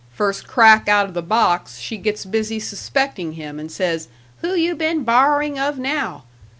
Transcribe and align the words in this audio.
First 0.15 0.47
crack 0.47 0.89
outa 0.89 1.11
the 1.11 1.21
box, 1.21 1.77
she 1.77 1.97
gets 1.97 2.25
busy 2.25 2.59
suspecting 2.59 3.33
him, 3.33 3.59
and 3.59 3.71
says, 3.71 4.07
'Who 4.41 4.55
you 4.55 4.73
been 4.73 5.03
borrowing 5.03 5.59
of 5.59 5.77
now?' 5.77 6.23